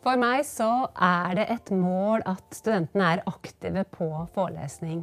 For 0.00 0.16
meg 0.20 0.46
så 0.48 0.88
er 0.96 1.34
det 1.36 1.46
et 1.52 1.70
mål 1.76 2.24
at 2.28 2.44
studentene 2.56 3.14
er 3.16 3.24
aktive 3.28 3.84
på 3.92 4.08
forelesning. 4.34 5.02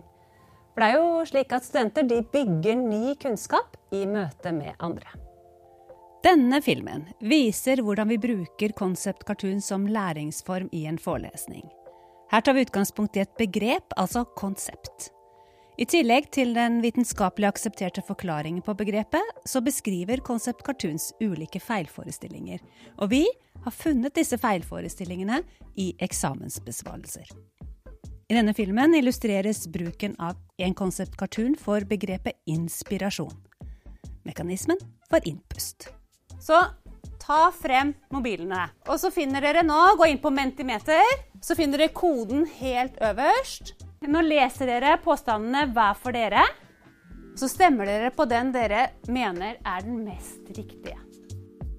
For 0.73 0.81
det 0.83 0.89
er 0.89 0.97
jo 0.97 1.25
slik 1.29 1.53
at 1.53 1.65
studenter 1.65 2.05
de 2.09 2.21
bygger 2.33 2.77
ny 2.81 3.13
kunnskap 3.21 3.77
i 3.93 4.05
møte 4.09 4.53
med 4.53 4.73
andre. 4.77 5.09
Denne 6.25 6.59
filmen 6.65 7.05
viser 7.21 7.81
hvordan 7.85 8.09
vi 8.09 8.17
bruker 8.21 8.73
Concept 8.77 9.23
Cartoon 9.27 9.61
som 9.61 9.85
læringsform 9.87 10.69
i 10.73 10.87
en 10.89 10.97
forelesning. 10.99 11.65
Her 12.31 12.41
tar 12.43 12.57
vi 12.57 12.65
utgangspunkt 12.65 13.15
i 13.15 13.23
et 13.23 13.37
begrep, 13.39 13.93
altså 13.95 14.25
konsept. 14.35 15.11
I 15.77 15.85
tillegg 15.85 16.31
til 16.33 16.55
den 16.55 16.79
vitenskapelig 16.81 17.51
aksepterte 17.51 18.01
forklaringen 18.01 18.63
på 18.65 18.73
begrepet, 18.79 19.21
så 19.45 19.61
beskriver 19.61 20.23
Concept 20.25 20.63
Cartoons 20.65 21.11
ulike 21.21 21.61
feilforestillinger. 21.61 22.63
Og 22.97 23.11
vi 23.11 23.21
har 23.61 23.75
funnet 23.75 24.15
disse 24.17 24.39
feilforestillingene 24.41 25.43
i 25.77 25.91
eksamensbesvarelser. 26.01 27.29
I 28.27 28.39
denne 28.39 28.57
filmen 28.57 28.97
illustreres 28.97 29.67
bruken 29.69 30.17
av 30.17 30.41
en 30.57 30.73
Concept 30.73 31.13
Cartoon 31.19 31.53
for 31.61 31.85
begrepet 31.85 32.41
inspirasjon. 32.49 33.37
Mekanismen 34.25 34.81
for 35.11 35.21
innpust. 35.29 35.91
Så 36.41 36.57
ta 37.21 37.41
frem 37.53 37.93
mobilene. 38.09 38.65
Og 38.89 38.97
så 38.97 39.13
finner 39.13 39.45
dere 39.45 39.61
nå, 39.61 39.77
gå 40.01 40.09
inn 40.09 40.23
på 40.25 40.33
Mentimeter, 40.33 41.05
så 41.37 41.53
finner 41.53 41.85
dere 41.85 41.93
koden 41.93 42.47
helt 42.57 42.97
øverst. 42.97 43.77
Nå 44.05 44.21
leser 44.21 44.69
dere 44.69 44.97
påstandene 45.01 45.65
hver 45.73 45.97
for 45.97 46.13
dere. 46.13 46.43
Så 47.37 47.49
stemmer 47.49 47.89
dere 47.89 48.11
på 48.13 48.25
den 48.29 48.51
dere 48.53 48.91
mener 49.09 49.57
er 49.65 49.85
den 49.85 50.03
mest 50.05 50.49
riktige. 50.53 50.97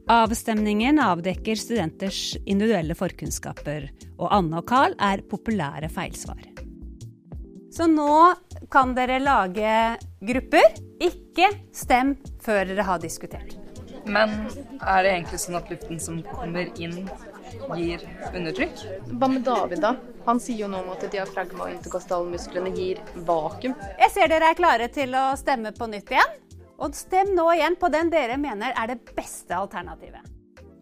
Avstemningen 0.08 0.98
avdekker 1.04 1.58
studenters 1.58 2.32
individuelle 2.48 2.96
forkunnskaper, 2.96 3.90
og 4.16 4.30
Anne 4.32 4.62
og 4.62 4.68
Carl 4.70 4.94
er 5.04 5.20
populære 5.28 5.90
feilsvar. 5.92 6.40
Så 7.74 7.86
nå 7.90 8.34
kan 8.72 8.94
dere 8.96 9.20
lage 9.20 9.72
grupper. 10.24 10.78
Ikke 10.98 11.52
stem 11.76 12.16
før 12.42 12.64
dere 12.70 12.86
har 12.88 13.02
diskutert. 13.02 13.52
Men 14.08 14.32
er 14.80 15.04
det 15.04 15.12
egentlig 15.12 15.38
sånn 15.44 15.58
at 15.60 15.68
luften 15.70 16.00
som 16.02 16.22
kommer 16.26 16.72
inn, 16.80 17.04
gir 17.76 18.04
undertrykk? 18.32 18.82
Hva 19.14 19.28
med 19.30 19.44
David, 19.46 19.82
da? 19.84 19.94
Han 20.26 20.40
sier 20.42 20.64
jo 20.64 20.70
nå 20.72 20.82
om 20.84 20.90
at 20.94 21.06
diafragma 21.12 21.66
og 21.66 21.76
interkostalmusklene 21.76 22.72
gir 22.76 23.02
vakuum. 23.28 23.76
Jeg 24.00 24.14
ser 24.14 24.32
dere 24.32 24.52
er 24.52 24.58
klare 24.58 24.88
til 24.92 25.14
å 25.16 25.30
stemme 25.40 25.72
på 25.76 25.88
nytt 25.90 26.12
igjen. 26.14 26.34
Og 26.78 26.94
stem 26.94 27.32
nå 27.34 27.46
igjen 27.56 27.74
på 27.78 27.90
den 27.90 28.10
dere 28.12 28.36
mener 28.38 28.74
er 28.76 28.92
det 28.92 29.00
beste 29.16 29.56
alternativet. 29.56 30.22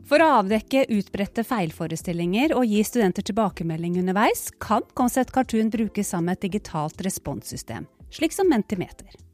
For 0.06 0.22
å 0.22 0.28
avdekke 0.38 0.84
utbredte 0.94 1.42
feilforestillinger 1.42 2.54
og 2.54 2.68
gi 2.70 2.84
studenter 2.86 3.26
tilbakemelding 3.26 3.96
underveis, 4.04 4.52
kan 4.62 4.86
Concept 4.94 5.34
Cartoon 5.34 5.72
brukes 5.72 6.12
sammen 6.12 6.30
med 6.30 6.38
et 6.38 6.46
digitalt 6.46 7.02
responssystem, 7.02 7.88
slik 8.14 8.36
som 8.36 8.46
Mentimeter. 8.52 9.25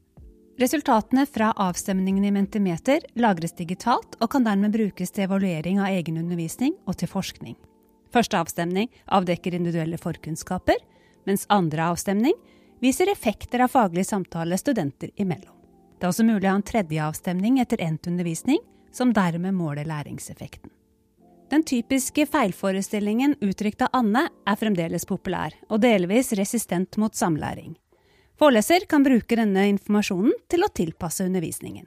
Resultatene 0.61 1.25
fra 1.25 1.51
avstemningene 1.51 2.27
i 2.27 2.31
Mentimeter 2.31 3.01
lagres 3.17 3.55
digitalt 3.57 4.19
og 4.21 4.29
kan 4.35 4.43
dermed 4.45 4.75
brukes 4.75 5.09
til 5.11 5.25
evaluering 5.25 5.79
av 5.81 5.89
egen 5.95 6.19
undervisning 6.21 6.75
og 6.85 6.99
til 7.01 7.09
forskning. 7.09 7.55
Første 8.13 8.37
avstemning 8.37 8.91
avdekker 9.09 9.55
individuelle 9.57 9.97
forkunnskaper, 9.97 10.77
mens 11.25 11.47
andre 11.49 11.89
avstemning 11.89 12.37
viser 12.83 13.09
effekter 13.09 13.65
av 13.65 13.73
faglig 13.73 14.05
samtale 14.05 14.59
studenter 14.61 15.09
imellom. 15.15 15.55
Det 15.97 16.05
er 16.05 16.11
også 16.11 16.27
mulig 16.27 16.45
å 16.45 16.51
ha 16.51 16.59
en 16.59 16.67
tredje 16.67 17.01
avstemning 17.01 17.57
etter 17.63 17.81
endt 17.81 18.11
undervisning, 18.11 18.61
som 18.93 19.13
dermed 19.15 19.55
måler 19.57 19.89
læringseffekten. 19.89 20.69
Den 21.49 21.63
typiske 21.65 22.27
feilforestillingen 22.29 23.39
uttrykt 23.41 23.81
av 23.85 23.93
Anne 23.97 24.27
er 24.45 24.59
fremdeles 24.59 25.05
populær, 25.09 25.55
og 25.69 25.81
delvis 25.81 26.33
resistent 26.37 26.97
mot 27.01 27.15
samlæring. 27.17 27.73
Foreleser 28.43 28.83
kan 28.91 29.05
bruke 29.05 29.37
denne 29.39 29.61
informasjonen 29.71 30.33
til 30.51 30.65
å 30.65 30.67
tilpasse 30.75 31.23
undervisningen. 31.23 31.85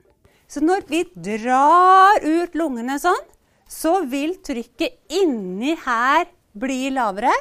Så 0.49 0.62
når 0.65 0.87
vi 0.89 1.03
drar 1.12 2.22
ut 2.25 2.55
lungene 2.56 2.94
sånn, 2.97 3.27
så 3.69 3.99
vil 4.09 4.39
trykket 4.41 5.12
inni 5.19 5.75
her 5.83 6.25
bli 6.56 6.87
lavere. 6.95 7.34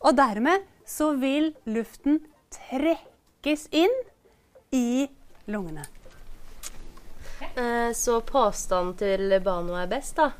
Og 0.00 0.16
dermed 0.16 0.64
så 0.88 1.10
vil 1.20 1.50
luften 1.68 2.22
trekkes 2.54 3.66
inn 3.76 3.92
i 4.72 5.04
lungene. 5.52 5.84
Eh, 7.60 7.92
så 7.92 8.22
påstanden 8.24 8.94
til 9.02 9.36
Bano 9.44 9.76
er 9.76 9.90
best, 9.90 10.16
da? 10.16 10.30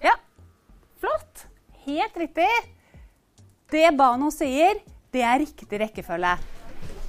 Ja, 0.00 0.16
flott. 1.04 1.44
Helt 1.84 2.16
riktig. 2.16 2.48
Det 3.68 3.92
Bano 4.00 4.32
sier, 4.32 4.80
det 5.12 5.26
er 5.26 5.44
riktig 5.44 5.82
rekkefølge. 5.84 6.59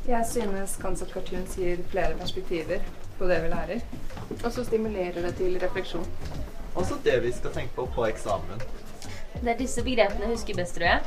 Jeg 0.08 0.26
synes 0.26 0.78
Concept 0.82 1.14
Cartoons 1.14 1.56
gir 1.56 1.82
flere 1.92 2.16
perspektiver 2.18 2.80
på 3.20 3.28
det 3.30 3.38
vi 3.44 3.50
lærer. 3.52 3.84
Og 4.44 4.52
så 4.52 4.64
stimulerer 4.66 5.22
det 5.22 5.36
til 5.38 5.60
refleksjon. 5.62 6.08
Også 6.76 6.98
det 7.06 7.20
vi 7.24 7.32
skal 7.32 7.54
tenke 7.54 7.76
på 7.76 7.86
på 7.96 8.06
eksamen. 8.08 8.64
Det 9.42 9.52
er 9.54 9.58
disse 9.60 9.84
begrepene 9.84 10.26
jeg 10.26 10.34
husker 10.34 10.58
best, 10.58 10.76
tror 10.76 10.86
jeg. 10.86 11.02